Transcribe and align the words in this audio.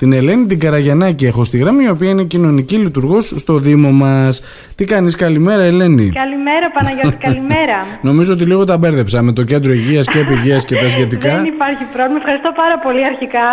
την 0.00 0.12
Ελένη 0.12 0.46
την 0.46 0.60
Καραγιανάκη 0.60 1.26
έχω 1.26 1.44
στη 1.44 1.58
γραμμή, 1.58 1.84
η 1.84 1.88
οποία 1.88 2.10
είναι 2.10 2.22
κοινωνική 2.22 2.76
λειτουργός 2.76 3.34
στο 3.36 3.58
Δήμο 3.58 3.90
μας. 3.90 4.42
Τι 4.74 4.84
κάνεις, 4.84 5.16
καλημέρα, 5.16 5.62
Ελένη. 5.62 6.10
Καλημέρα, 6.10 6.70
Παναγιώτη, 6.70 7.16
καλημέρα. 7.26 7.76
Νομίζω 8.02 8.32
ότι 8.32 8.44
λίγο 8.44 8.64
τα 8.64 8.78
μπέρδεψα 8.78 9.22
με 9.22 9.32
το 9.32 9.44
κέντρο 9.44 9.72
υγείας 9.72 10.06
και 10.06 10.18
επιγείας 10.18 10.64
και 10.64 10.74
τα 10.76 10.88
σχετικά. 10.88 11.34
Δεν 11.36 11.44
υπάρχει 11.44 11.84
πρόβλημα. 11.92 12.18
Ευχαριστώ 12.18 12.52
πάρα 12.56 12.78
πολύ 12.78 13.04
αρχικά 13.04 13.46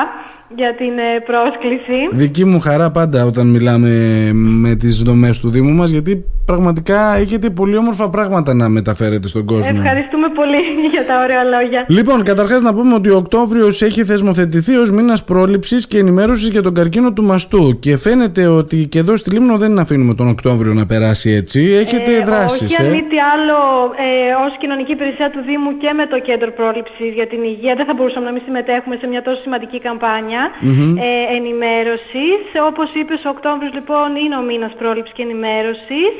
για 0.55 0.75
την 0.75 0.97
ε, 0.97 1.19
πρόσκληση. 1.25 1.97
Δική 2.11 2.45
μου 2.45 2.59
χαρά 2.59 2.91
πάντα 2.91 3.25
όταν 3.25 3.47
μιλάμε 3.47 3.89
με 4.33 4.75
τις 4.75 5.01
δομές 5.01 5.39
του 5.39 5.49
Δήμου 5.49 5.71
μας 5.71 5.89
γιατί 5.89 6.23
πραγματικά 6.45 7.15
έχετε 7.15 7.49
πολύ 7.49 7.77
όμορφα 7.77 8.09
πράγματα 8.09 8.53
να 8.53 8.69
μεταφέρετε 8.69 9.27
στον 9.27 9.45
κόσμο. 9.45 9.71
Ευχαριστούμε 9.75 10.27
πολύ 10.35 10.57
για 10.93 11.05
τα 11.05 11.21
ωραία 11.23 11.43
λόγια. 11.43 11.85
Λοιπόν, 11.87 12.23
καταρχάς 12.23 12.61
να 12.61 12.73
πούμε 12.73 12.93
ότι 12.93 13.09
ο 13.09 13.17
Οκτώβριος 13.17 13.81
έχει 13.81 14.03
θεσμοθετηθεί 14.03 14.75
ως 14.75 14.91
μήνας 14.91 15.23
πρόληψης 15.23 15.87
και 15.87 15.97
ενημέρωσης 16.37 16.49
για 16.49 16.61
τον 16.61 16.73
καρκίνο 16.73 17.13
του 17.13 17.23
μαστού 17.23 17.79
και 17.79 17.97
φαίνεται 17.97 18.43
ότι 18.47 18.77
και 18.91 18.99
εδώ 18.99 19.13
στη 19.17 19.29
Λίμνο 19.33 19.57
δεν 19.57 19.79
αφήνουμε 19.79 20.13
τον 20.13 20.27
Οκτώβριο 20.35 20.73
να 20.73 20.85
περάσει 20.85 21.29
έτσι. 21.41 21.59
Έχετε 21.83 22.11
ε, 22.15 22.23
δράσεις. 22.29 22.71
Όχι, 22.71 22.81
ε; 22.81 22.85
αν 22.85 22.91
μη 22.95 23.03
τι 23.11 23.17
άλλο, 23.33 23.59
ε, 24.07 24.09
ως 24.45 24.53
κοινωνική 24.61 24.91
υπηρεσία 24.91 25.29
του 25.33 25.41
Δήμου 25.47 25.71
και 25.81 25.89
με 25.99 26.05
το 26.11 26.17
κέντρο 26.27 26.51
πρόληψης 26.59 27.09
για 27.19 27.27
την 27.31 27.41
υγεία 27.51 27.73
δεν 27.79 27.85
θα 27.89 27.93
μπορούσαμε 27.95 28.25
να 28.29 28.33
μην 28.35 28.41
συμμετέχουμε 28.47 28.95
σε 29.01 29.07
μια 29.11 29.21
τόσο 29.27 29.39
σημαντική 29.45 29.79
καμπάνια 29.87 30.43
mm-hmm. 30.49 30.91
ε, 31.07 31.35
ενημέρωσης. 31.37 32.39
Όπως 32.69 32.87
είπες, 32.99 33.19
ο 33.27 33.29
Οκτώβριος 33.35 33.73
λοιπόν 33.79 34.07
είναι 34.23 34.35
ο 34.41 34.43
μήνας 34.49 34.73
πρόληψης 34.79 35.13
και 35.17 35.23
ενημέρωσης 35.27 36.11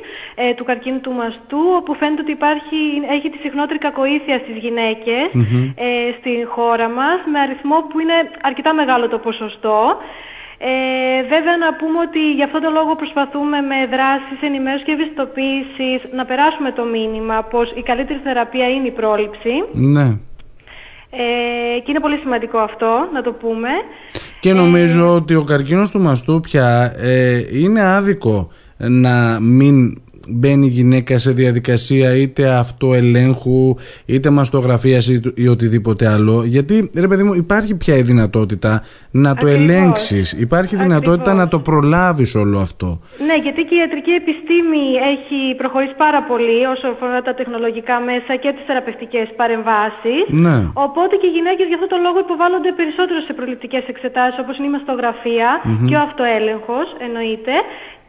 ε, 0.42 0.54
του 0.58 0.64
καρκίνου 0.70 1.00
του 1.06 1.14
μαστού, 1.20 1.62
όπου 1.80 1.92
φαίνεται 2.00 2.22
ότι 2.26 2.34
υπάρχει, 2.40 2.80
έχει 3.16 3.28
τη 3.34 3.38
συχνότερη 3.46 3.80
κακοήθεια 3.88 4.36
στις 4.44 4.58
γυναίκες 4.64 5.26
ε, 5.86 5.90
στην 6.20 6.40
χώρα 6.56 6.88
μας, 6.98 7.18
με 7.32 7.40
αριθμό 7.46 7.78
που 7.90 7.96
είναι 8.04 8.18
αρκετά 8.50 8.72
μεγάλο 8.82 9.06
το 9.14 9.20
ποσοστό. 9.28 9.80
Ε, 10.60 11.22
βέβαια 11.34 11.58
να 11.58 11.70
πούμε 11.80 12.00
ότι 12.08 12.22
γι' 12.38 12.44
αυτόν 12.44 12.62
τον 12.62 12.74
λόγο 12.74 12.96
προσπαθούμε 12.96 13.58
με 13.62 13.78
δράσεις 13.94 14.40
ενημέρωσης 14.42 14.86
και 14.86 14.92
ευαισθητοποίησης 14.92 16.00
να 16.18 16.26
περάσουμε 16.26 16.72
το 16.72 16.84
μήνυμα 16.84 17.44
πως 17.52 17.72
η 17.76 17.82
καλύτερη 17.82 18.20
θεραπεία 18.24 18.68
είναι 18.70 18.88
η 18.88 18.92
πρόληψη. 18.92 19.54
Ναι. 19.72 20.08
Ε, 21.10 21.80
και 21.80 21.90
είναι 21.92 22.00
πολύ 22.00 22.18
σημαντικό 22.18 22.58
αυτό 22.58 23.10
να 23.14 23.22
το 23.22 23.32
πούμε. 23.32 23.70
Και 24.40 24.54
νομίζω 24.54 25.06
ε, 25.06 25.10
ότι 25.10 25.36
ο 25.36 25.44
καρκίνος 25.44 25.92
του 25.92 26.00
μαστού 26.00 26.40
πια 26.40 26.94
ε, 26.98 27.44
είναι 27.62 27.82
άδικο 27.82 28.52
να 28.78 29.40
μην 29.40 30.02
μπαίνει 30.28 30.66
η 30.66 30.70
γυναίκα 30.70 31.18
σε 31.18 31.32
διαδικασία 31.32 32.16
είτε 32.16 32.48
αυτοελέγχου 32.50 33.76
είτε 34.06 34.30
μαστογραφίας 34.30 35.08
ή 35.36 35.48
οτιδήποτε 35.48 36.08
άλλο. 36.08 36.44
Γιατί 36.44 36.92
ρε 36.96 37.08
παιδί 37.08 37.24
μου 37.24 37.34
υπάρχει 37.34 37.76
πια 37.76 37.96
η 37.98 38.02
δυνατότητα 38.02 38.84
να 39.12 39.36
το 39.36 39.48
ελέγξεις. 39.48 40.32
Υπάρχει 40.32 40.76
δυνατότητα 40.76 41.34
να 41.34 41.48
το 41.48 41.60
προλάβεις 41.60 42.36
όλο 42.36 42.60
αυτό. 42.60 43.00
Ναι 43.28 43.36
γιατί 43.44 43.62
και 43.68 43.76
η 43.76 43.78
ιατρική 43.84 44.12
επιστήμη 44.22 44.84
έχει 45.14 45.40
προχωρήσει 45.62 45.96
πάρα 46.06 46.22
πολύ 46.24 46.58
όσο 46.74 46.88
αφορά 46.88 47.22
τα 47.22 47.34
τεχνολογικά 47.34 47.96
μέσα 48.10 48.32
και 48.42 48.50
τις 48.56 48.64
θεραπευτικές 48.68 49.28
παρεμβάσεις. 49.40 50.24
Ναι. 50.46 50.58
οπότε 50.74 51.14
και 51.22 51.28
οι 51.30 51.34
γυναίκες 51.38 51.66
για 51.70 51.78
αυτό 51.80 51.88
το 51.94 51.98
λόγο 52.06 52.18
υποβάλλονται 52.26 52.72
περισσότερο 52.80 53.20
σε 53.28 53.34
προληπτικές 53.38 53.84
εξετάσεις 53.94 54.38
όπως 54.44 54.54
είναι 54.58 54.68
η 54.72 54.74
μαστογραφια 54.78 55.50
και 55.88 55.96
ο 56.00 56.02
αυτοέλεγχος 56.08 56.88
εννοείται 57.06 57.54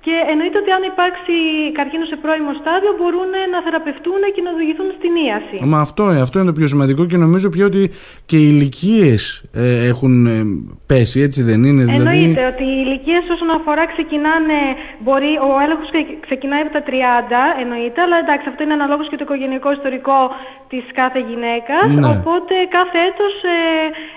και 0.04 0.14
εννοείται 0.32 0.58
ότι 0.62 0.70
αν 0.76 0.82
υπάρξει 0.92 1.36
καρκίνο 1.78 2.04
σε 2.10 2.16
πρώιμο 2.22 2.52
στάδιο 2.60 2.90
μπορούν 2.98 3.30
να 3.52 3.58
θεραπευτούν 3.64 4.20
και 4.34 4.42
να 4.46 4.50
οδηγηθούν 4.56 4.88
στην 4.98 5.12
ίαση. 5.26 5.56
Μα 5.72 5.78
αυτό, 5.86 6.04
αυτό 6.26 6.34
είναι 6.38 6.50
το 6.52 6.56
πιο 6.58 6.66
σημαντικό 6.72 7.02
και 7.10 7.18
νομίζω 7.24 7.46
πια 7.54 7.64
ότι 7.70 7.82
και 8.30 8.38
οι 8.42 8.48
ηλικίες 8.54 9.22
ε, 9.52 9.86
έχουν 9.92 10.14
ε, 10.26 10.38
πέσει, 10.90 11.18
έτσι 11.26 11.40
δεν 11.48 11.60
είναι. 11.68 11.84
Δηλαδή... 11.84 12.18
Εννοείται 12.18 12.42
ότι 12.52 12.64
οι 12.72 12.78
ηλικίες 12.86 13.24
όσον 13.34 13.50
αφορά 13.58 13.84
ξεκινάνε, 13.94 14.60
μπορεί, 15.04 15.32
ο 15.48 15.50
έλεγχος 15.64 15.90
ξεκινάει 16.26 16.62
από 16.64 16.72
τα 16.76 16.82
30, 16.86 16.92
εννοείται, 17.62 18.00
αλλά 18.04 18.16
εντάξει 18.24 18.46
αυτό 18.50 18.60
είναι 18.64 18.76
αναλόγως 18.78 19.08
και 19.10 19.18
το 19.20 19.24
οικογενειακό 19.26 19.68
ιστορικό 19.78 20.20
της 20.72 20.84
κάθε 21.00 21.20
γυναίκας. 21.28 21.86
Ναι. 21.98 22.08
Οπότε 22.14 22.54
κάθε 22.76 22.98
έτος 23.08 23.34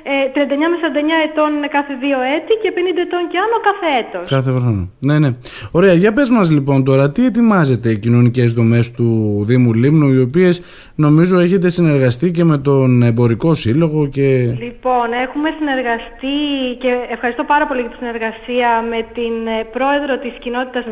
ε, 0.03 0.19
39 0.35 0.65
ε, 0.65 0.67
με 0.73 0.77
49 0.83 1.27
ετών 1.27 1.49
είναι 1.57 1.69
κάθε 1.77 1.93
δύο 2.03 2.19
έτη 2.35 2.53
και 2.61 2.69
50 2.75 3.05
ετών 3.05 3.23
και 3.31 3.37
άνω 3.45 3.57
κάθε 3.69 3.87
έτος. 4.01 4.25
Κάθε 4.35 4.51
χρόνο. 4.57 4.81
Ναι, 5.07 5.15
ναι. 5.23 5.29
Ωραία, 5.73 5.93
για 5.93 6.13
πες 6.13 6.29
μας 6.29 6.49
λοιπόν 6.49 6.83
τώρα, 6.83 7.11
τι 7.11 7.25
ετοιμάζετε 7.25 7.89
οι 7.89 7.97
κοινωνικές 7.97 8.53
δομές 8.53 8.91
του 8.91 9.43
Δήμου 9.47 9.73
Λίμνου, 9.73 10.09
οι 10.09 10.19
οποίες 10.19 10.61
νομίζω 10.95 11.39
έχετε 11.39 11.69
συνεργαστεί 11.69 12.31
και 12.31 12.43
με 12.43 12.57
τον 12.57 13.03
Εμπορικό 13.03 13.53
Σύλλογο 13.53 14.07
και... 14.07 14.27
Λοιπόν, 14.65 15.07
έχουμε 15.25 15.49
συνεργαστεί 15.57 16.37
και 16.81 16.91
ευχαριστώ 17.11 17.43
πάρα 17.43 17.67
πολύ 17.67 17.81
για 17.81 17.89
τη 17.89 17.95
συνεργασία 17.95 18.69
με 18.91 18.99
την 19.17 19.35
ε, 19.59 19.63
πρόεδρο 19.75 20.13
της 20.23 20.33
κοινότητας 20.43 20.83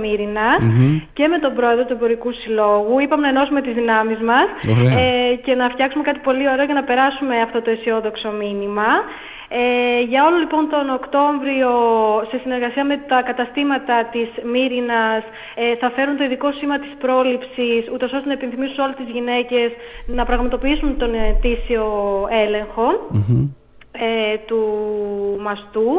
και 1.14 1.28
με 1.28 1.38
τον 1.44 1.52
πρόεδρο 1.60 1.84
του 1.86 1.94
Εμπορικού 1.98 2.32
Συλλόγου. 2.32 3.00
Είπαμε 3.04 3.22
να 3.22 3.32
ενώσουμε 3.36 3.62
τις 3.62 3.74
δυνάμεις 3.80 4.20
μας 4.30 4.48
ε, 5.04 5.36
και 5.46 5.54
να 5.62 5.66
φτιάξουμε 5.74 6.04
κάτι 6.10 6.20
πολύ 6.28 6.46
ωραίο 6.54 6.66
για 6.70 6.78
να 6.80 6.84
περάσουμε 6.90 7.36
αυτό 7.48 7.58
το 7.62 7.70
αισιόδοξο 7.76 8.30
μήνυμα. 8.42 8.90
Ε, 9.52 10.02
για 10.02 10.26
όλο 10.26 10.38
λοιπόν 10.38 10.70
τον 10.70 10.90
Οκτώβριο 10.90 11.72
σε 12.30 12.38
συνεργασία 12.44 12.86
με 12.86 12.98
τα 12.98 13.22
καταστήματα 13.22 14.06
της 14.12 14.30
Μύρινας 14.52 15.24
ε, 15.56 15.76
θα 15.76 15.90
φέρουν 15.96 16.18
το 16.18 16.24
ειδικό 16.24 16.52
σήμα 16.52 16.80
της 16.80 16.94
πρόληψης 17.00 17.82
ούτως 17.94 18.12
ώστε 18.14 18.28
να 18.28 18.34
επιθυμήσουν 18.34 18.76
σε 18.76 18.82
όλες 18.82 18.96
τις 18.96 19.10
γυναίκες 19.16 19.72
να 20.06 20.26
πραγματοποιήσουν 20.26 20.98
τον 20.98 21.14
ετήσιο 21.14 21.86
ε, 23.92 24.38
του 24.48 24.62
μαστού 25.42 25.90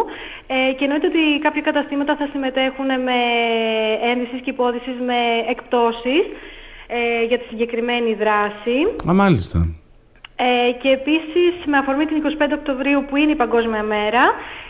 ε, 0.47 0.73
και 0.73 0.85
εννοείται 0.85 1.07
ότι 1.07 1.39
κάποια 1.43 1.63
καταστήματα 1.63 2.17
θα 2.17 2.29
συμμετέχουν 2.33 2.87
με 2.87 3.19
ένδυσης 4.13 4.41
και 4.45 4.51
υπόδησης 4.51 4.97
με 5.07 5.21
εκπτώσεις 5.49 6.25
ε, 6.87 7.25
για 7.29 7.39
τη 7.39 7.45
συγκεκριμένη 7.45 8.15
δράση. 8.15 8.77
Α, 9.09 9.13
μάλιστα. 9.15 9.80
Ε, 10.43 10.73
και 10.73 10.89
επίσης 10.89 11.53
με 11.67 11.77
αφορμή 11.79 12.07
την 12.07 12.37
25 12.39 12.53
Οκτωβρίου 12.53 13.05
που 13.09 13.17
είναι 13.17 13.33
η 13.33 13.35
Παγκόσμια 13.35 13.83
Μέρα, 13.83 14.23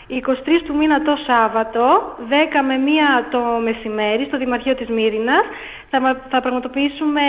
23 0.07 0.61
του 0.65 0.75
μήνα 0.75 1.01
το 1.01 1.15
Σάββατο, 1.27 2.15
10 2.29 2.61
με 2.67 2.77
1 2.77 3.25
το 3.31 3.39
μεσημέρι 3.63 4.25
στο 4.25 4.37
Δημαρχείο 4.37 4.75
της 4.75 4.87
Μύρινας, 4.87 5.45
θα, 5.91 5.99
θα 6.31 6.41
πραγματοποιήσουμε 6.41 7.21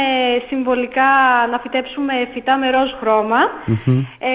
συμβολικά 0.48 1.10
να 1.50 1.58
φυτέψουμε 1.62 2.12
φυτά 2.32 2.54
με 2.58 2.66
ροζ 2.74 2.90
χρώμα. 3.00 3.40
Ε, 4.30 4.32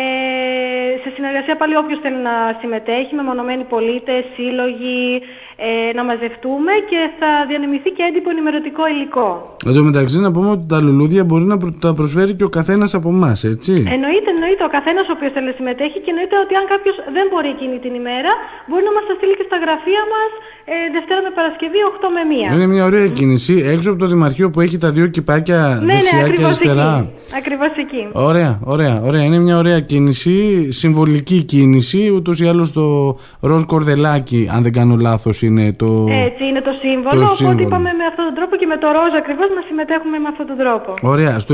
σε 1.03 1.09
συνεργασία 1.15 1.55
πάλι 1.61 1.75
όποιος 1.81 1.99
θέλει 2.03 2.21
να 2.29 2.35
συμμετέχει, 2.61 3.13
με 3.19 3.23
μονομένοι 3.29 3.63
πολίτες, 3.73 4.23
σύλλογοι, 4.35 5.21
ε, 5.67 5.93
να 5.97 6.03
μαζευτούμε 6.09 6.73
και 6.89 6.99
θα 7.19 7.29
διανεμηθεί 7.49 7.89
και 7.97 8.03
έντυπο 8.09 8.29
ενημερωτικό 8.35 8.83
υλικό. 8.93 9.29
Εν 9.69 9.73
τω 9.75 9.81
μεταξύ 9.89 10.17
να 10.25 10.31
πούμε 10.35 10.49
ότι 10.55 10.65
τα 10.73 10.79
λουλούδια 10.85 11.23
μπορεί 11.27 11.45
να 11.53 11.57
τα 11.83 11.89
προσφέρει 11.99 12.33
και 12.39 12.47
ο 12.49 12.53
καθένας 12.57 12.91
από 12.97 13.09
εμάς, 13.15 13.39
έτσι. 13.53 13.73
Εννοείται, 13.95 14.29
εννοείται 14.35 14.63
ο 14.69 14.71
καθένας 14.77 15.05
ο 15.09 15.13
οποίος 15.15 15.31
θέλει 15.35 15.47
να 15.51 15.55
συμμετέχει 15.59 15.99
και 16.03 16.11
εννοείται 16.13 16.38
ότι 16.44 16.53
αν 16.59 16.65
κάποιος 16.73 16.95
δεν 17.15 17.25
μπορεί 17.31 17.49
εκείνη 17.55 17.77
την 17.85 17.94
ημέρα 18.01 18.31
μπορεί 18.67 18.83
να 18.89 18.94
μας 18.95 19.05
τα 19.09 19.13
στείλει 19.17 19.35
και 19.39 19.47
στα 19.49 19.57
γραφεία 19.63 20.03
μας 20.13 20.31
ε, 20.69 20.75
Δευτέρα 20.95 21.22
με 21.22 21.31
Παρασκευή 21.35 21.79
8 22.01 22.07
με 22.16 22.22
1. 22.51 22.53
Είναι 22.53 22.66
μια 22.66 22.85
ωραία 22.85 23.07
κίνηση 23.07 23.63
έξω 23.73 23.89
από 23.91 24.00
το 24.00 24.07
Δημαρχείο 24.07 24.50
που 24.50 24.61
έχει 24.61 24.78
τα 24.78 24.91
δύο 24.91 25.07
κυπάκια 25.07 25.59
ναι, 25.79 25.85
ναι 25.85 25.94
δεξιά 25.94 26.22
ναι, 26.22 26.29
και 26.29 26.44
αριστερά. 26.44 26.94
Εκεί. 26.97 27.35
Ακριβώς 27.38 27.72
εκεί. 27.78 28.07
Ωραία, 28.11 28.59
ωραία, 28.63 29.01
ωραία. 29.03 29.23
Είναι 29.23 29.39
μια 29.39 29.57
ωραία 29.57 29.79
κίνηση, 29.79 30.67
συμβολική 30.72 31.44
κίνηση. 31.44 32.11
Ούτως 32.16 32.39
ή 32.39 32.47
άλλως 32.47 32.72
το 32.72 33.17
ροζ 33.39 33.63
κορδελάκι, 33.63 34.50
αν 34.53 34.63
δεν 34.63 34.73
κάνω 34.73 34.95
λάθος, 34.95 35.41
είναι 35.41 35.73
το. 35.73 36.06
Έτσι, 36.25 36.44
είναι 36.50 36.61
το 36.61 36.73
σύμβολο. 36.81 37.16
Το 37.16 37.22
οπότε 37.22 37.35
σύμβολο. 37.35 37.61
είπαμε 37.61 37.89
με 38.00 38.06
αυτόν 38.09 38.25
τον 38.25 38.35
τρόπο 38.35 38.56
και 38.56 38.66
με 38.66 38.77
το 38.77 38.88
ροζ 38.97 39.13
ακριβώς 39.22 39.47
να 39.57 39.61
συμμετέχουμε 39.67 40.17
με 40.23 40.27
αυτόν 40.31 40.45
τον 40.51 40.57
τρόπο. 40.63 40.94
Ωραία. 41.01 41.39
Στο 41.39 41.53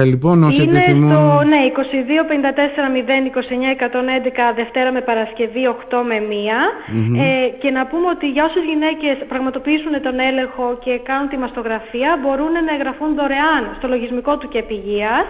29111 0.00 0.04
λοιπόν, 0.12 0.44
όσοι 0.44 0.62
επιθυμούν. 0.62 1.10
Στο, 1.10 1.42
ναι, 1.52 1.60
2254 1.76 2.86
029 2.96 3.72
111 3.78 4.54
Δευτέρα 4.56 4.92
με 4.92 5.00
Παρασκευή 5.00 5.62
8 5.68 6.02
με 6.10 6.16
1. 6.18 6.28
Mm-hmm. 6.28 7.18
Ε, 7.24 7.48
και 7.60 7.70
να 7.70 7.85
πούμε 7.90 8.06
ότι 8.14 8.26
για 8.34 8.44
όσες 8.48 8.64
γυναίκες 8.70 9.16
πραγματοποιήσουν 9.32 9.94
τον 10.06 10.16
έλεγχο 10.28 10.66
και 10.84 10.92
κάνουν 11.08 11.28
τη 11.32 11.36
μαστογραφία 11.44 12.10
μπορούν 12.22 12.52
να 12.66 12.72
εγγραφούν 12.76 13.10
δωρεάν 13.18 13.62
στο 13.78 13.86
λογισμικό 13.94 14.32
του 14.38 14.48
και 14.52 14.58
επιγειας 14.64 15.24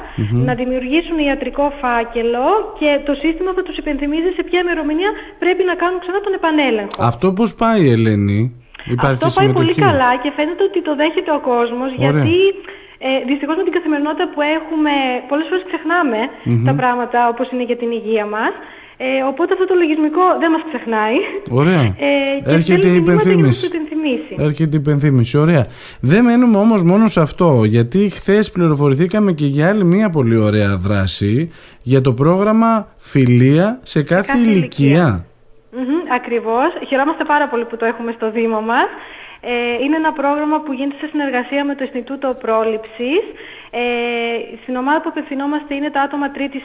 να 0.48 0.52
δημιουργήσουν 0.60 1.16
ιατρικό 1.28 1.66
φάκελο 1.80 2.48
και 2.80 2.90
το 3.08 3.12
σύστημα 3.22 3.50
θα 3.56 3.62
τους 3.66 3.76
υπενθυμίζει 3.82 4.30
σε 4.36 4.42
ποια 4.48 4.58
ημερομηνία 4.64 5.10
πρέπει 5.42 5.62
να 5.70 5.74
κάνουν 5.82 5.98
ξανά 6.02 6.18
τον 6.26 6.32
επανέλεγχο. 6.38 7.02
Αυτό 7.12 7.26
πώς 7.38 7.50
πάει 7.62 7.82
Ελένη; 7.94 8.40
Υπάρχει 8.94 9.24
Αυτό 9.24 9.40
πάει 9.40 9.50
πολύ 9.58 9.74
καλά 9.86 10.10
και 10.22 10.30
φαίνεται 10.36 10.62
ότι 10.70 10.80
το 10.82 10.92
δέχεται 11.00 11.32
ο 11.38 11.40
κόσμος 11.52 11.90
γιατί 12.04 12.38
ε, 12.98 13.08
δυστυχώς 13.30 13.56
με 13.56 13.62
την 13.62 13.72
καθημερινότητα 13.72 14.26
που 14.32 14.40
έχουμε 14.56 14.94
πολλές 15.28 15.46
φορές 15.48 15.64
τα 16.64 16.74
πράγματα 16.74 17.28
όπως 17.28 17.46
είναι 17.50 17.64
για 17.70 17.76
την 17.76 17.90
υγεία 17.90 18.26
μας 18.26 18.52
ε, 18.96 19.22
οπότε 19.28 19.52
αυτό 19.52 19.66
το 19.66 19.74
λογισμικό 19.74 20.22
δεν 20.40 20.50
μας 20.50 20.60
ξεχνάει. 20.68 21.14
Ωραία. 21.50 21.80
Ε, 21.82 22.54
Έρχεται 22.54 22.88
η 22.88 22.94
υπενθύμηση. 22.94 23.68
Έρχεται 24.36 24.76
η 24.76 24.80
υπενθύμηση. 24.80 25.38
Ωραία. 25.38 25.66
Δεν 26.00 26.24
μένουμε 26.24 26.58
όμως 26.58 26.82
μόνο 26.82 27.08
σε 27.08 27.20
αυτό, 27.20 27.64
γιατί 27.64 28.10
χθες 28.10 28.50
πληροφορηθήκαμε 28.50 29.32
και 29.32 29.46
για 29.46 29.68
άλλη 29.68 29.84
μια 29.84 30.10
πολύ 30.10 30.36
ωραία 30.36 30.76
δράση 30.76 31.50
για 31.82 32.00
το 32.00 32.12
πρόγραμμα 32.12 32.88
Φιλία 32.98 33.80
σε 33.82 34.02
κάθε, 34.02 34.26
κάθε 34.26 34.38
ηλικία. 34.38 35.24
Mm-hmm, 35.72 36.14
ακριβώς. 36.14 36.68
Χαιρόμαστε 36.88 37.24
πάρα 37.24 37.48
πολύ 37.48 37.64
που 37.64 37.76
το 37.76 37.84
έχουμε 37.84 38.12
στο 38.16 38.30
Δήμο 38.30 38.60
μας. 38.60 38.88
Ε, 39.40 39.84
είναι 39.84 39.96
ένα 39.96 40.12
πρόγραμμα 40.12 40.60
που 40.60 40.72
γίνεται 40.72 40.96
σε 41.00 41.08
συνεργασία 41.12 41.64
με 41.64 41.74
το 41.74 41.84
Ινστιτούτο 41.84 42.36
Πρόληψης. 42.40 43.22
Ε, 43.70 43.80
στην 44.62 44.76
ομάδα 44.76 45.00
που 45.00 45.08
απευθυνόμαστε 45.08 45.74
είναι 45.74 45.90
τα 45.90 46.00
άτομα 46.00 46.30
τρίτης 46.30 46.62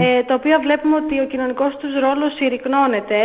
ε, 0.00 0.22
τα 0.22 0.34
οποία 0.34 0.58
βλέπουμε 0.60 0.96
ότι 0.96 1.20
ο 1.20 1.26
κοινωνικός 1.26 1.76
τους 1.76 1.92
ρόλος 2.00 2.34
συρρυκνώνεται 2.34 3.20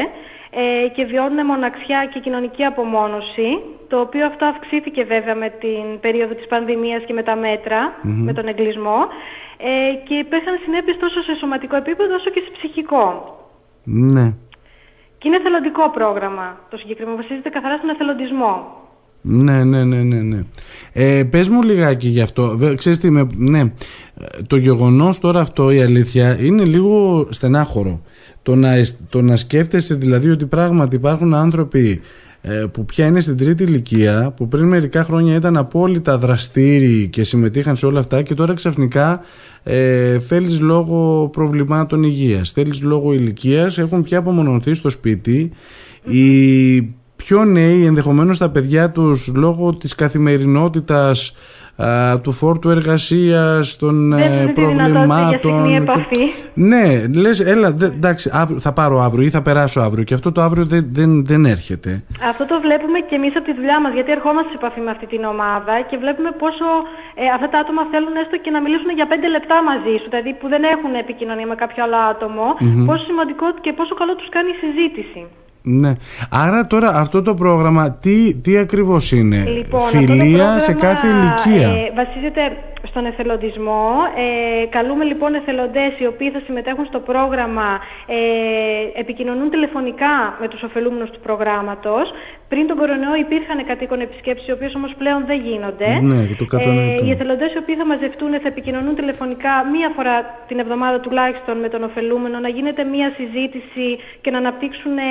ε, 0.50 0.88
και 0.88 1.06
βιώνουν 1.06 1.46
μοναξιά 1.46 2.10
και 2.14 2.20
κοινωνική 2.20 2.64
απομόνωση, 2.64 3.60
το 3.88 4.00
οποίο 4.00 4.26
αυτό 4.26 4.46
αυξήθηκε 4.46 5.04
βέβαια 5.04 5.36
με 5.36 5.50
την 5.50 6.00
περίοδο 6.00 6.34
της 6.34 6.48
πανδημίας 6.48 7.04
και 7.04 7.14
με 7.14 7.24
τα 7.24 7.36
μέτρα, 7.36 7.94
με 8.02 8.34
τον 8.34 8.48
εγκλισμό, 8.48 9.08
ε, 9.58 9.94
και 10.08 10.14
υπήρχαν 10.14 10.60
συνέπειες 10.64 10.98
τόσο 10.98 11.22
σε 11.22 11.36
σωματικό 11.36 11.76
επίπεδο 11.76 12.16
όσο 12.16 12.30
και 12.30 12.42
σε 12.46 12.52
ψυχικό. 12.58 13.36
Ναι. 13.84 14.34
Και 15.18 15.28
είναι 15.28 15.36
εθελοντικό 15.36 15.90
πρόγραμμα. 15.90 16.58
Το 16.70 16.78
συγκεκριμένο 16.78 17.18
βασίζεται 17.18 17.50
καθαρά 17.50 17.78
στον 17.78 17.90
εθελοντισμό. 17.90 18.82
Ναι, 19.22 19.64
ναι, 19.64 19.84
ναι, 19.84 20.02
ναι. 20.02 20.22
ναι. 20.22 20.44
Ε, 20.94 21.24
πες 21.24 21.48
μου 21.48 21.64
λιγάκι 21.64 22.08
γι' 22.08 22.22
αυτό. 22.22 22.60
Ξέρεις 22.76 23.00
τι, 23.00 23.10
με, 23.10 23.28
ναι. 23.38 23.72
Το 24.48 24.56
γεγονός 24.56 25.20
τώρα 25.20 25.40
αυτό, 25.40 25.72
η 25.72 25.82
αλήθεια, 25.82 26.38
είναι 26.42 26.64
λίγο 26.64 27.28
στενάχωρο. 27.30 28.02
Το 28.44 28.56
να, 28.56 28.74
το 29.10 29.22
να 29.22 29.36
σκέφτεσαι 29.36 29.96
δηλαδή 29.96 30.30
ότι 30.30 30.46
πράγματι 30.46 30.96
υπάρχουν 30.96 31.34
άνθρωποι 31.34 32.02
ε, 32.42 32.66
που 32.72 32.86
πια 32.86 33.06
είναι 33.06 33.20
στην 33.20 33.38
τρίτη 33.38 33.64
ηλικία, 33.64 34.34
που 34.38 34.48
πριν 34.48 34.68
μερικά 34.68 35.04
χρόνια 35.04 35.36
ήταν 35.36 35.58
απόλυτα 35.58 36.18
δραστήριοι 36.18 37.08
και 37.08 37.24
συμμετείχαν 37.24 37.76
σε 37.76 37.86
όλα 37.86 38.00
αυτά 38.00 38.22
και 38.22 38.34
τώρα 38.34 38.54
ξαφνικά 38.54 39.22
ε, 39.64 40.20
θέλεις 40.20 40.60
λόγω 40.60 41.30
προβλημάτων 41.32 42.04
υγείας, 42.04 42.52
θέλεις 42.52 42.82
λόγω 42.82 43.14
ηλικίας, 43.14 43.78
έχουν 43.78 44.04
πια 44.04 44.18
απομονωθεί 44.18 44.74
στο 44.74 44.90
σπίτι. 44.90 45.52
Οι 46.04 46.78
πιο 47.24 47.46
νέοι, 47.46 47.86
ενδεχομένως 47.86 48.38
τα 48.38 48.50
παιδιά 48.50 48.92
τους, 48.92 49.32
λόγω 49.36 49.76
της 49.76 49.96
καθημερινότητας 49.96 51.34
του 52.24 52.32
φόρτου 52.32 52.70
εργασίας, 52.70 53.78
των 53.78 54.14
ε, 54.14 54.52
προβλημάτων. 54.54 55.88
Ναι, 56.54 56.86
λες, 57.16 57.40
έλα, 57.40 57.68
εντάξει, 57.68 58.30
θα 58.60 58.72
πάρω 58.74 59.02
αύριο 59.02 59.24
ή 59.26 59.30
θα 59.30 59.42
περάσω 59.42 59.80
αύριο 59.80 60.04
και 60.04 60.14
αυτό 60.14 60.32
το 60.32 60.42
αύριο 60.42 60.66
δεν, 60.66 60.84
δεν, 60.92 61.26
δεν 61.26 61.46
έρχεται. 61.46 62.04
Αυτό 62.30 62.44
το 62.52 62.56
βλέπουμε 62.66 63.00
και 63.10 63.16
εμείς 63.20 63.34
από 63.38 63.46
τη 63.50 63.54
δουλειά 63.60 63.78
μας, 63.82 63.92
γιατί 63.94 64.12
ερχόμαστε 64.18 64.50
σε 64.50 64.58
επαφή 64.62 64.80
με 64.88 64.92
αυτή 64.96 65.06
την 65.14 65.24
ομάδα 65.34 65.74
και 65.90 65.96
βλέπουμε 66.04 66.32
πόσο 66.44 66.68
ε, 67.22 67.24
αυτά 67.36 67.48
τα 67.54 67.58
άτομα 67.64 67.82
θέλουν 67.92 68.16
έστω 68.22 68.38
και 68.44 68.52
να 68.56 68.60
μιλήσουν 68.66 68.92
για 69.00 69.08
πέντε 69.12 69.28
λεπτά 69.36 69.58
μαζί 69.70 69.94
σου, 70.00 70.08
δηλαδή 70.14 70.32
που 70.40 70.48
δεν 70.54 70.64
έχουν 70.74 70.92
επικοινωνία 71.04 71.48
με 71.52 71.56
κάποιο 71.64 71.80
άλλο 71.86 72.00
άτομο, 72.12 72.48
πόσο 72.90 73.04
σημαντικό 73.10 73.46
και 73.64 73.72
πόσο 73.80 73.94
καλό 74.02 74.14
τους 74.20 74.30
κάνει 74.36 74.50
η 74.56 74.58
συζήτηση. 74.64 75.22
Ναι. 75.62 75.94
Άρα 76.30 76.68
τώρα 76.68 76.90
αυτό 76.96 77.22
το 77.22 77.36
πρόγραμμα 77.36 77.92
τι, 77.92 78.34
τι 78.34 78.58
ακριβώς 78.58 79.12
είναι; 79.12 79.44
Λοιπόν, 79.48 79.82
Φιλία 79.82 80.60
σε 80.60 80.74
κάθε 80.74 81.08
ηλικία. 81.08 81.68
Ε, 81.68 81.92
βασίζεται 81.96 82.42
στον 82.88 83.06
εθελοντισμό. 83.06 83.88
Ε, 84.16 84.66
καλούμε 84.66 85.04
λοιπόν 85.04 85.34
εθελοντές 85.34 85.92
οι 86.00 86.06
οποίοι 86.06 86.30
θα 86.32 86.42
συμμετέχουν 86.46 86.86
στο 86.86 87.00
πρόγραμμα, 87.00 87.80
ε, 88.06 89.00
επικοινωνούν 89.00 89.50
τηλεφωνικά 89.50 90.38
με 90.42 90.48
τους 90.48 90.62
ωφελούμενους 90.64 91.10
του 91.10 91.20
προγράμματος. 91.20 92.14
Πριν 92.52 92.68
τον 92.68 92.78
κορονοϊό 92.78 93.16
υπήρχαν 93.26 93.66
κατοίκον 93.66 94.00
επισκέψεις, 94.02 94.48
οι 94.48 94.52
οποίες 94.52 94.76
όμως 94.76 94.92
πλέον 94.98 95.22
δεν 95.26 95.40
γίνονται. 95.48 95.90
Ναι, 96.02 96.20
το 96.40 96.46
ε, 96.58 97.06
οι 97.06 97.12
εθελοντές 97.12 97.54
οι 97.54 97.58
οποίοι 97.58 97.76
θα 97.76 97.86
μαζευτούν 97.86 98.32
θα 98.44 98.48
επικοινωνούν 98.54 98.96
τηλεφωνικά 98.96 99.54
μία 99.74 99.90
φορά 99.96 100.16
την 100.48 100.60
εβδομάδα 100.60 101.00
τουλάχιστον 101.00 101.58
με 101.58 101.70
τον 101.70 101.84
ωφελούμενο, 101.84 102.40
να 102.40 102.50
γίνεται 102.50 102.84
μία 102.84 103.14
συζήτηση 103.18 103.88
και 104.22 104.32
να 104.32 104.38
αναπτύξουν 104.38 104.98
ε, 104.98 105.04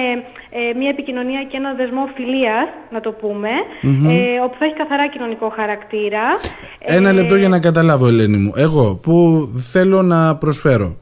ε 0.50 0.74
μία 0.78 0.88
επικοινωνία 0.88 1.42
και 1.50 1.56
ένα 1.56 1.72
δεσμό 1.74 2.08
φιλίας, 2.14 2.68
να 2.90 3.00
το 3.00 3.10
πούμε, 3.12 3.52
ε, 4.14 4.40
όπου 4.44 4.56
θα 4.58 4.64
έχει 4.64 4.74
καθαρά 4.74 5.06
κοινωνικό 5.08 5.48
χαρακτήρα. 5.58 6.24
Ένα 6.78 7.12
λεπτό 7.12 7.36
για 7.36 7.48
να 7.48 7.59
καταλάβω, 7.60 8.06
Ελένη 8.06 8.36
μου. 8.36 8.52
Εγώ 8.56 8.94
που 9.02 9.48
θέλω 9.72 10.02
να 10.02 10.36
προσφέρω, 10.36 10.96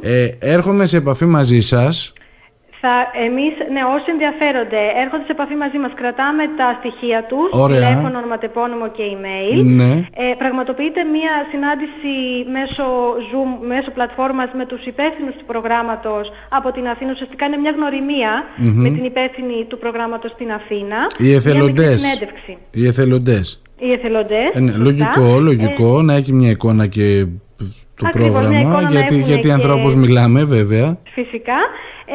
ε, 0.00 0.28
έρχομαι 0.38 0.86
σε 0.86 0.96
επαφή 0.96 1.24
μαζί 1.24 1.60
σας. 1.60 2.12
Θα, 2.84 2.96
εμείς, 3.26 3.54
ναι, 3.74 3.82
όσοι 3.96 4.08
ενδιαφέρονται, 4.14 4.82
έρχονται 5.02 5.26
σε 5.28 5.34
επαφή 5.36 5.56
μαζί 5.64 5.78
μας, 5.82 5.92
κρατάμε 6.00 6.44
τα 6.60 6.68
στοιχεία 6.78 7.20
τους, 7.30 7.48
Ωραία. 7.64 7.76
τηλέφωνο, 7.78 8.16
ονοματεπώνυμο 8.18 8.86
και 8.96 9.04
email. 9.14 9.58
Ναι. 9.80 9.92
Ε, 10.22 10.24
πραγματοποιείται 10.42 11.02
μία 11.16 11.32
συνάντηση 11.52 12.14
μέσω 12.56 12.84
Zoom, 13.28 13.50
μέσω 13.72 13.90
πλατφόρμας 13.96 14.50
με 14.58 14.64
τους 14.70 14.82
υπεύθυνους 14.92 15.34
του 15.38 15.46
προγράμματος 15.52 16.24
από 16.58 16.68
την 16.76 16.84
Αθήνα. 16.92 17.10
Ουσιαστικά 17.16 17.44
είναι 17.46 17.60
μια 17.64 17.72
γνωριμία 17.78 18.32
με 18.84 18.88
την 18.96 19.04
υπεύθυνη 19.12 19.58
του 19.68 19.78
προγράμματος 19.82 20.30
στην 20.36 20.48
Αθήνα. 20.58 20.98
Οι 21.24 21.30
εθελοντές. 21.38 21.98
Οι 22.70 22.82
εθελοντές. 22.90 23.46
Οι 23.84 23.92
εθελοντές. 23.92 24.50
Ε, 24.54 24.60
ναι, 24.60 24.72
λογικό, 24.72 25.38
λογικό 25.40 25.98
ε, 25.98 26.02
να 26.02 26.14
έχει 26.14 26.32
μια 26.32 26.50
εικόνα 26.50 26.86
και 26.86 27.26
το 27.96 28.08
πρόγραμμα, 28.12 28.88
γιατί, 28.90 29.16
γιατί 29.16 29.46
και... 29.48 29.52
ανθρώπους 29.52 29.94
μιλάμε 29.94 30.44
βέβαια. 30.44 30.98
Φυσικά. 31.14 31.58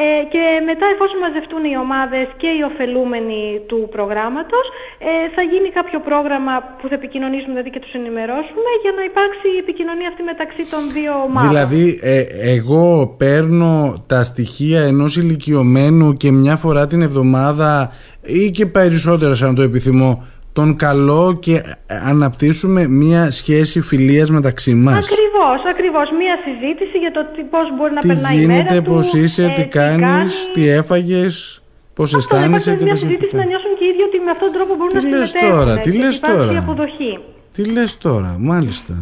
Ε, 0.00 0.24
και 0.32 0.44
μετά 0.70 0.86
εφόσον 0.94 1.18
μαζευτούν 1.26 1.62
οι 1.70 1.76
ομάδες 1.84 2.26
και 2.40 2.50
οι 2.56 2.60
ωφελούμενοι 2.70 3.42
του 3.68 3.80
προγράμματος, 3.96 4.66
ε, 5.08 5.12
θα 5.34 5.42
γίνει 5.50 5.68
κάποιο 5.78 5.98
πρόγραμμα 6.08 6.54
που 6.78 6.86
θα 6.90 6.94
επικοινωνήσουμε 7.00 7.52
δηλαδή 7.54 7.70
και 7.74 7.82
τους 7.84 7.92
ενημερώσουμε 8.00 8.70
για 8.82 8.92
να 8.98 9.02
υπάρξει 9.10 9.46
η 9.56 9.58
επικοινωνία 9.64 10.08
αυτή 10.12 10.22
μεταξύ 10.32 10.62
των 10.72 10.82
δύο 10.96 11.12
ομάδων. 11.26 11.48
Δηλαδή, 11.50 11.84
ε, 12.02 12.20
εγώ 12.56 13.14
παίρνω 13.22 14.04
τα 14.06 14.22
στοιχεία 14.22 14.80
ενός 14.92 15.16
ηλικιωμένου 15.16 16.16
και 16.22 16.30
μια 16.32 16.56
φορά 16.56 16.86
την 16.86 17.00
εβδομάδα 17.02 17.92
ή 18.22 18.50
και 18.50 18.66
περισσότερα 18.66 19.34
σαν 19.34 19.54
το 19.54 19.62
επιθυμώ 19.62 20.10
τον 20.58 20.76
καλό 20.76 21.36
και 21.40 21.62
αναπτύσσουμε 21.86 22.88
μία 22.88 23.30
σχέση 23.30 23.80
φιλίας 23.80 24.30
μεταξύ 24.30 24.74
μας. 24.74 24.96
Ακριβώς, 24.96 25.70
ακριβώς. 25.70 26.10
Μία 26.18 26.36
συζήτηση 26.44 26.98
για 26.98 27.12
το 27.12 27.20
πώς 27.50 27.76
μπορεί 27.76 27.92
να 27.92 28.00
τι 28.00 28.08
περνάει 28.08 28.36
γίνεται, 28.36 28.60
η 28.60 28.64
μέρα 28.64 28.82
του. 28.82 28.92
πώς 28.92 29.12
είσαι, 29.12 29.44
ε, 29.44 29.62
τι, 29.62 29.64
κάνεις, 29.64 30.50
τι 30.54 30.68
έφαγες, 30.68 31.62
πώς 31.94 32.14
Αυτό 32.14 32.36
αισθάνεσαι 32.36 32.74
και 32.76 32.84
τα 32.84 32.94
συζήτηση 32.94 33.36
να 33.36 33.44
νιώσουν 33.44 33.70
και 33.78 33.84
οι 33.84 33.88
ίδιοι 33.88 34.02
ότι 34.02 34.18
με 34.24 34.30
αυτόν 34.30 34.50
τον 34.50 34.56
τρόπο 34.56 34.74
μπορούν 34.74 34.98
τι 34.98 35.10
να 35.10 35.18
λες 35.18 35.28
συμμετέχουν. 35.28 35.58
τώρα, 35.58 35.78
τι 35.78 35.92
λες 35.92 36.20
τώρα. 36.20 36.58
αποδοχή. 36.58 37.18
Τι 37.52 37.64
λες 37.64 37.98
τώρα, 37.98 38.36
μάλιστα. 38.38 38.94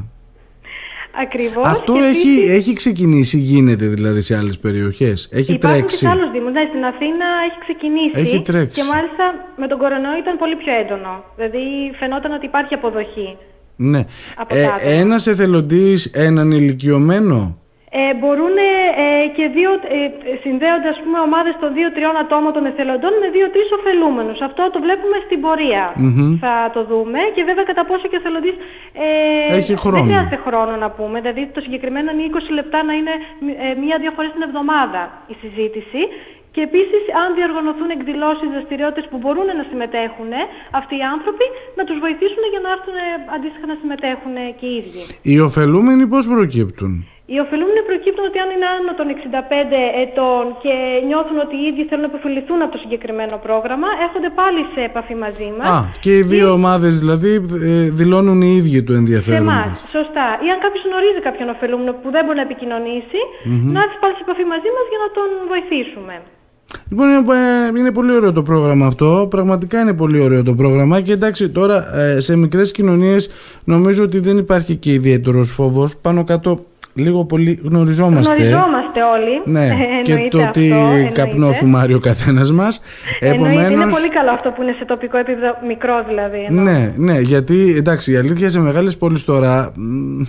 Ακριβώς. 1.23 1.67
Αυτό 1.67 1.93
και 1.93 1.99
έχει, 1.99 2.17
επίσης, 2.39 2.51
έχει 2.51 2.73
ξεκινήσει, 2.73 3.39
γίνεται 3.39 3.87
δηλαδή 3.87 4.21
σε 4.23 4.37
άλλες 4.37 4.59
περιοχές. 4.59 5.29
Έχει 5.33 5.53
υπάρχουν 5.53 5.79
τρέξει. 5.81 5.99
και 5.99 6.05
σε 6.07 6.09
άλλους 6.13 6.31
δήμους. 6.31 6.53
Ναι, 6.53 6.65
στην 6.69 6.85
Αθήνα 6.85 7.27
έχει 7.49 7.59
ξεκινήσει. 7.67 8.13
Έχει 8.15 8.43
τρέξει. 8.43 8.75
Και 8.81 8.87
μάλιστα 8.93 9.25
με 9.57 9.67
τον 9.67 9.79
κορονοϊό 9.79 10.17
ήταν 10.19 10.39
πολύ 10.39 10.57
πιο 10.57 10.73
έντονο. 10.83 11.25
Δηλαδή 11.37 11.63
φαινόταν 11.99 12.33
ότι 12.33 12.47
υπάρχει 12.47 12.75
αποδοχή. 12.75 13.37
Ναι. 13.77 14.05
Από 14.37 14.57
Ε, 14.57 14.63
κάτω. 14.63 14.89
ένας 14.89 15.27
εθελοντής, 15.27 16.07
έναν 16.07 16.51
ηλικιωμένο. 16.51 17.59
Ε, 18.01 18.15
μπορούν 18.19 18.57
ε, 18.57 18.67
και 19.37 19.45
δύο, 19.57 19.71
ε, 19.97 20.01
συνδέονται 20.45 20.89
ας 20.95 20.99
πούμε 21.03 21.19
ομάδες 21.29 21.55
των 21.63 21.69
δύο-τριών 21.77 22.15
ατόμων 22.23 22.53
των 22.57 22.65
εθελοντών 22.71 23.13
με 23.23 23.29
δύο-τρεις 23.37 23.69
ωφελούμενους. 23.79 24.39
Αυτό 24.49 24.63
το 24.75 24.79
βλέπουμε 24.87 25.17
στην 25.27 25.39
πορεια 25.45 25.85
Θα 26.45 26.55
το 26.75 26.81
δούμε 26.91 27.21
και 27.35 27.43
βέβαια 27.51 27.65
κατά 27.71 27.85
πόσο 27.91 28.05
και 28.11 28.17
ο 28.19 28.21
εθελοντής 28.23 28.57
ε, 29.07 29.57
Έχει 29.59 29.75
χρόνο. 29.85 29.97
δεν 29.97 30.05
χρειάζεται 30.09 30.39
χρόνο 30.47 30.73
να 30.85 30.89
πούμε. 30.97 31.17
Δηλαδή 31.23 31.43
το 31.57 31.61
συγκεκριμένο 31.67 32.09
είναι 32.13 32.25
20 32.51 32.59
λεπτά 32.59 32.79
να 32.89 32.93
είναι 32.99 33.15
ε, 33.65 33.67
μία-δύο 33.83 34.13
φορές 34.17 34.31
την 34.37 34.43
εβδομάδα 34.49 35.03
η 35.33 35.35
συζήτηση. 35.43 36.03
Και 36.55 36.63
επίσης 36.71 37.03
αν 37.23 37.29
διοργανωθούν 37.39 37.89
εκδηλώσεις, 37.97 38.49
δραστηριότητες 38.57 39.05
που 39.11 39.17
μπορούν 39.23 39.49
να 39.61 39.65
συμμετέχουν 39.71 40.31
αυτοί 40.81 40.95
οι 41.01 41.05
άνθρωποι, 41.15 41.47
να 41.79 41.83
τους 41.89 41.99
βοηθήσουν 42.05 42.43
για 42.53 42.61
να 42.65 42.69
έρθουν 42.77 42.97
ε, 43.05 43.07
αντίστοιχα 43.37 43.67
να 43.73 43.77
συμμετέχουν 43.81 44.35
και 44.59 44.67
οι 44.71 44.75
ίδιοι. 44.81 45.03
Οι 45.31 45.37
ωφελούμενοι 45.49 46.05
πώς 46.13 46.25
προκύπτουν; 46.35 46.93
Οι 47.33 47.37
ωφελούμενοι 47.45 47.81
προκύπτουν 47.91 48.25
ότι 48.31 48.39
αν 48.45 48.49
είναι 48.55 48.69
άνω 48.77 48.93
των 49.01 49.07
65 49.11 50.05
ετών 50.05 50.43
και 50.63 50.75
νιώθουν 51.09 51.37
ότι 51.47 51.55
οι 51.61 51.65
ίδιοι 51.71 51.83
θέλουν 51.89 52.05
να 52.07 52.11
υποφεληθούν 52.13 52.59
από 52.65 52.73
το 52.77 52.81
συγκεκριμένο 52.85 53.35
πρόγραμμα, 53.47 53.89
έρχονται 54.05 54.31
πάλι 54.41 54.61
σε 54.75 54.81
επαφή 54.91 55.15
μαζί 55.25 55.49
μας. 55.59 55.69
Α, 55.75 55.79
και 56.05 56.13
οι 56.19 56.23
δύο 56.33 56.49
ομάδες 56.59 56.93
δηλαδή 57.03 57.33
ε, 57.69 57.71
δηλώνουν 58.01 58.39
οι 58.47 58.53
ίδιοι 58.61 58.79
το 58.89 58.93
σε 58.93 58.99
ενδιαφέρον 59.03 59.41
εμάς, 59.43 59.67
τους. 59.71 59.81
σωστά. 59.97 60.27
Ή 60.45 60.47
αν 60.55 60.59
κάποιος 60.65 60.83
γνωρίζει 60.89 61.21
κάποιον 61.29 61.49
ωφελούμενο 61.55 61.93
που 62.01 62.09
δεν 62.15 62.23
μπορεί 62.25 62.39
να 62.43 62.47
επικοινωνήσει, 62.49 63.21
να 63.75 63.81
έρθει 63.85 63.97
πάλι 64.03 64.15
σε 64.19 64.23
επαφή 64.27 64.45
μαζί 64.55 64.71
μας 64.77 64.85
για 64.93 65.01
να 65.05 65.09
τον 65.17 65.29
βοηθήσουμε. 65.53 66.15
Λοιπόν, 66.91 67.07
είναι, 67.09 67.23
ε, 67.75 67.79
είναι 67.81 67.93
πολύ 67.99 68.13
ωραίο 68.19 68.33
το 68.33 68.43
πρόγραμμα 68.51 68.87
αυτό. 68.87 69.09
Πραγματικά 69.31 69.81
είναι 69.81 69.95
πολύ 70.03 70.19
ωραίο 70.27 70.43
το 70.51 70.55
πρόγραμμα. 70.55 71.01
Και 71.01 71.13
εντάξει, 71.13 71.43
τώρα 71.49 71.77
ε, 72.01 72.21
σε 72.21 72.37
μικρές 72.37 72.73
κοινωνίες 72.73 73.31
νομίζω 73.65 74.03
ότι 74.03 74.19
δεν 74.19 74.37
υπάρχει 74.39 74.77
και 74.77 74.93
ιδιαίτερος 74.93 75.51
φόβος. 75.51 75.97
Πάνω 75.97 76.25
κάτω, 76.25 76.65
λίγο 76.97 77.25
πολύ 77.25 77.61
γνωριζόμαστε. 77.65 78.35
Γνωριζόμαστε 78.35 79.01
όλοι. 79.15 79.43
Ναι, 79.59 79.67
Ε, 79.67 80.03
και 80.03 80.13
εννοείται 80.13 80.37
το 80.39 80.51
τι 80.53 80.73
αυτό, 80.73 80.85
εννοείται. 80.85 81.11
καπνό 81.21 81.53
φουμάρει 81.53 81.95
ο 81.95 81.99
καθένας 82.01 82.53
μας. 82.53 82.81
Εννοείται, 83.21 83.63
είναι 83.73 83.85
πολύ 83.91 84.09
καλό 84.11 84.31
αυτό 84.31 84.51
που 84.51 84.63
είναι 84.63 84.75
σε 84.79 84.85
τοπικό 84.85 85.17
επίπεδο, 85.19 85.55
μικρό 85.67 86.05
δηλαδή. 86.09 86.45
εννοώ. 86.49 86.65
Ναι, 86.65 86.93
ναι, 86.97 87.21
γιατί 87.21 87.75
εντάξει, 87.77 88.13
η 88.13 88.17
αλήθεια 88.17 88.51
σε 88.51 88.61
μεγάλες 88.61 88.97
πόλεις 88.97 89.25
τώρα. 89.25 89.73
μ, 89.77 90.23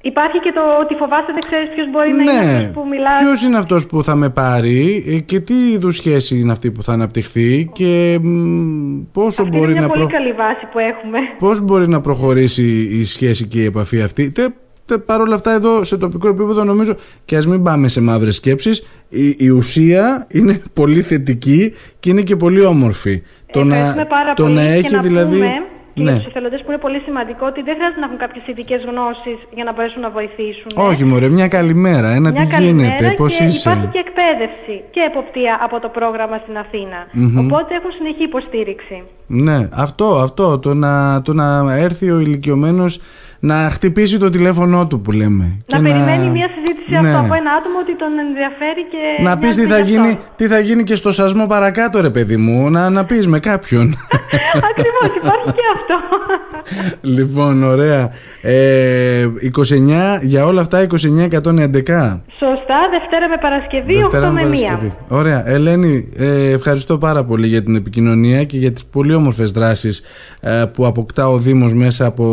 Υπάρχει 0.00 0.38
και 0.40 0.52
το 0.54 0.60
ότι 0.82 0.94
φοβάσαι 0.94 1.26
δεν 1.32 1.42
ξέρεις 1.50 1.68
ποιος 1.74 1.90
μπορεί 1.90 2.10
να 2.12 2.22
είναι 2.22 2.32
Ναι, 2.32 2.56
αυτός 2.56 2.70
που 2.74 2.86
μιλάς. 2.90 3.20
ποιος 3.20 3.42
είναι 3.42 3.56
αυτός 3.56 3.86
που 3.86 4.04
θα 4.04 4.14
με 4.14 4.28
πάρει 4.28 5.04
ε, 5.08 5.18
και 5.18 5.40
τι 5.40 5.54
είδους 5.54 5.96
σχέση 5.96 6.38
είναι 6.38 6.52
αυτή 6.52 6.70
που 6.70 6.82
θα 6.82 6.92
αναπτυχθεί 6.92 7.70
και 7.72 8.18
μ, 8.22 9.00
πόσο 9.12 9.42
Αυτή 9.42 9.56
μπορεί 9.56 9.70
είναι 9.70 9.78
μια 9.80 9.88
να 9.88 9.88
πολύ 9.94 10.06
προ... 10.06 10.16
καλή 10.18 10.32
βάση 10.32 10.66
που 10.72 10.78
έχουμε. 10.78 11.18
πώς 11.38 11.60
μπορεί 11.60 11.88
να 11.88 12.00
προχωρήσει 12.00 12.88
η 12.92 13.04
σχέση 13.04 13.46
και 13.46 13.60
η 13.60 13.64
επαφή 13.64 14.02
αυτή. 14.02 14.30
Τε, 14.30 14.42
τε, 14.42 14.54
Παρ' 15.06 15.20
όλα 15.20 15.34
αυτά 15.34 15.52
εδώ 15.52 15.84
σε 15.84 15.96
τοπικό 15.96 16.28
επίπεδο 16.28 16.64
νομίζω 16.64 16.96
και 17.24 17.36
ας 17.36 17.46
μην 17.46 17.62
πάμε 17.62 17.88
σε 17.88 18.00
μαύρες 18.00 18.34
σκέψεις 18.34 18.86
η, 19.08 19.34
η 19.38 19.48
ουσία 19.48 20.26
είναι 20.30 20.62
πολύ 20.74 21.02
θετική 21.02 21.74
και 22.00 22.10
είναι 22.10 22.22
και 22.22 22.36
πολύ 22.36 22.64
όμορφη. 22.64 23.22
Το 23.52 23.64
να, 23.64 24.06
πάρα 24.08 24.34
το 24.34 24.42
πολύ 24.42 24.54
να 24.54 24.62
και 24.62 24.72
έχει 24.72 24.94
να 24.94 25.00
δηλαδή... 25.00 25.36
πούμε 25.36 25.52
και 25.96 26.02
ναι. 26.02 26.10
για 26.10 26.20
τους 26.20 26.28
εθελοντές 26.30 26.60
που 26.62 26.70
είναι 26.70 26.80
πολύ 26.80 27.00
σημαντικό 27.04 27.46
ότι 27.46 27.60
δεν 27.62 27.74
χρειάζεται 27.74 28.00
να 28.00 28.06
έχουν 28.06 28.18
κάποιες 28.24 28.44
ειδικές 28.46 28.80
γνώσεις 28.90 29.38
για 29.56 29.64
να 29.64 29.72
μπορέσουν 29.72 30.00
να 30.00 30.10
βοηθήσουν. 30.10 30.70
Όχι 30.74 31.04
μωρέ, 31.04 31.28
μια 31.28 31.48
καλημέρα, 31.48 32.08
ένα 32.18 32.30
Μια 32.30 32.44
τι 32.44 32.46
καλημέρα 32.46 32.94
γίνεται, 32.96 33.14
πώς 33.16 33.36
και 33.36 33.44
είσαι. 33.44 33.68
υπάρχει 33.68 33.88
και 33.94 34.02
εκπαίδευση 34.06 34.76
και 34.90 35.00
εποπτεία 35.10 35.58
από 35.66 35.80
το 35.80 35.88
πρόγραμμα 35.88 36.36
στην 36.42 36.56
αθηνα 36.58 37.00
Οπότε 37.42 37.70
έχουν 37.78 37.90
συνεχή 37.98 38.22
υποστήριξη. 38.22 39.02
Ναι, 39.26 39.68
αυτό, 39.72 40.06
αυτό, 40.26 40.58
το 40.58 40.74
να, 40.74 41.22
το 41.22 41.32
να 41.32 41.74
έρθει 41.86 42.10
ο 42.10 42.18
ηλικιωμένος 42.20 43.00
να 43.46 43.70
χτυπήσει 43.70 44.18
το 44.18 44.28
τηλέφωνό 44.30 44.86
του 44.86 45.00
που 45.00 45.12
λέμε. 45.12 45.44
Να 45.72 45.76
και 45.76 45.82
περιμένει 45.82 46.30
μια 46.30 46.48
συζήτηση 46.54 46.90
Ναι. 46.90 46.98
αυτό 46.98 47.18
από 47.24 47.34
ένα 47.34 47.50
άτομο 47.58 47.78
ότι 47.82 47.96
τον 47.96 48.08
ενδιαφέρει 48.26 48.82
και. 48.90 49.22
Να 49.22 49.38
πεις 49.38 49.54
τι 49.54 49.60
νοιάζεται 49.66 49.80
θα, 49.80 49.86
γι' 49.88 49.90
γίνει, 49.92 50.08
αυτό. 50.08 50.22
τι 50.36 50.46
θα 50.46 50.58
γίνει 50.58 50.82
και 50.82 50.94
στο 50.94 51.12
σασμό 51.12 51.46
παρακάτω 51.46 52.00
ρε 52.00 52.10
παιδί 52.10 52.36
μου, 52.36 52.70
να, 52.70 52.90
να 52.90 53.04
πεις 53.04 53.26
με 53.26 53.38
κάποιον. 53.38 53.86
Ακριβώς, 54.70 55.16
υπάρχει 55.22 55.52
και 55.58 55.66
αυτό. 55.76 55.96
λοιπόν, 57.00 57.62
ωραία. 57.62 58.10
Ε, 58.42 59.26
29, 59.56 60.18
για 60.22 60.44
όλα 60.46 60.60
αυτά 60.60 60.86
29 60.90 60.92
111. 61.28 62.20
Σωστά, 62.38 62.78
Δευτέρα 62.90 63.28
με 63.28 63.36
Παρασκευή, 63.40 63.94
Δευτέρα 63.96 64.28
8 64.30 64.32
με 64.32 64.40
1. 64.40 64.44
Παρασκευή. 64.44 64.92
Ωραία. 65.08 65.48
Ελένη, 65.48 66.08
ε, 66.16 66.50
ευχαριστώ 66.50 66.98
πάρα 66.98 67.24
πολύ 67.24 67.46
για 67.46 67.62
την 67.62 67.74
επικοινωνία 67.76 68.44
και 68.44 68.56
για 68.58 68.72
τις 68.72 68.84
πολύ 68.84 69.14
όμορφες 69.14 69.50
δράσεις 69.50 70.02
ε, 70.40 70.64
που 70.74 70.86
αποκτά 70.86 71.28
ο 71.28 71.38
Δήμος 71.38 71.72
μέσα 71.74 72.06
από, 72.06 72.24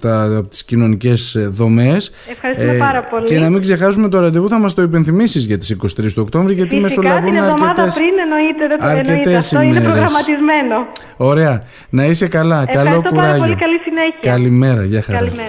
τα, 0.00 0.21
από 0.24 0.48
τις 0.48 0.64
κοινωνικές 0.64 1.34
ε, 1.34 1.46
δομές. 1.46 2.12
Ευχαριστούμε 2.30 2.72
πάρα 2.72 3.00
πολύ. 3.02 3.24
Και 3.26 3.38
να 3.38 3.50
μην 3.50 3.60
ξεχάσουμε 3.60 4.08
το 4.08 4.20
ραντεβού, 4.20 4.48
θα 4.48 4.58
μας 4.58 4.74
το 4.74 4.82
υπενθυμίσεις 4.82 5.44
για 5.46 5.58
τις 5.58 5.76
23 5.82 5.86
του 6.14 6.22
Οκτώβρη, 6.22 6.54
γιατί 6.54 6.68
Φυσικά 6.68 6.82
μεσολαβούν 6.82 7.24
την 7.30 7.34
εβδομάδα 7.42 7.64
αρκετές... 7.70 7.94
πριν 7.94 8.12
εννοείται, 8.24 8.66
δεν 8.68 8.78
το 8.78 8.86
εννοείται 8.86 9.12
αρκετές 9.12 9.36
αυτό, 9.44 9.60
είναι 9.60 9.66
ημέρες. 9.66 9.88
προγραμματισμένο. 9.88 10.86
Ωραία. 11.16 11.62
Να 11.90 12.04
είσαι 12.04 12.28
καλά. 12.28 12.64
Καλό 12.66 12.78
Ευχαριστώ 12.80 13.00
πάρα 13.02 13.10
κουράγιο. 13.10 13.42
πολύ, 13.42 13.54
καλή 13.54 13.78
συνέχεια. 13.84 14.30
Καλημέρα. 14.32 14.84
Γεια 14.84 15.02
χαρά. 15.02 15.18
Καλημέρα. 15.18 15.48